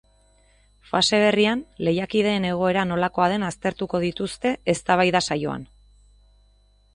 [0.91, 5.69] Fase berrian lehiakideen egoera nolakoa den aztertuko dituzte eztabaida-saioan.